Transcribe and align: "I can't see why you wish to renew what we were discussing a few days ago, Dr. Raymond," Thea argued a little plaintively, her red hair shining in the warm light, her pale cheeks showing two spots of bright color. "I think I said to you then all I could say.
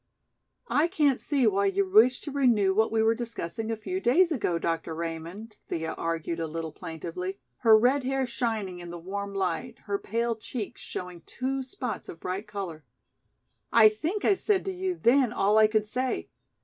"I 0.67 0.87
can't 0.87 1.19
see 1.19 1.45
why 1.45 1.67
you 1.67 1.87
wish 1.87 2.21
to 2.21 2.31
renew 2.31 2.73
what 2.73 2.91
we 2.91 3.03
were 3.03 3.13
discussing 3.13 3.69
a 3.69 3.75
few 3.75 3.99
days 3.99 4.31
ago, 4.31 4.57
Dr. 4.57 4.95
Raymond," 4.95 5.57
Thea 5.67 5.93
argued 5.93 6.39
a 6.39 6.47
little 6.47 6.71
plaintively, 6.71 7.37
her 7.57 7.77
red 7.77 8.03
hair 8.03 8.25
shining 8.25 8.79
in 8.79 8.89
the 8.89 8.97
warm 8.97 9.35
light, 9.35 9.77
her 9.85 9.99
pale 9.99 10.35
cheeks 10.35 10.81
showing 10.81 11.21
two 11.27 11.61
spots 11.61 12.09
of 12.09 12.19
bright 12.19 12.47
color. 12.47 12.83
"I 13.71 13.89
think 13.89 14.25
I 14.25 14.33
said 14.33 14.65
to 14.65 14.71
you 14.71 14.95
then 14.95 15.31
all 15.31 15.59
I 15.59 15.67
could 15.67 15.85
say. 15.85 16.29